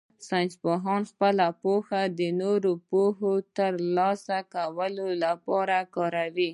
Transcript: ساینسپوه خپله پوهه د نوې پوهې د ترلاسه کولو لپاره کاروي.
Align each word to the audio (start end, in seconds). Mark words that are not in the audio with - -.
ساینسپوه 0.27 0.77
خپله 1.11 1.47
پوهه 1.61 2.01
د 2.17 2.19
نوې 2.41 2.73
پوهې 2.89 3.33
د 3.41 3.45
ترلاسه 3.57 4.37
کولو 4.53 5.07
لپاره 5.23 5.77
کاروي. 5.95 6.49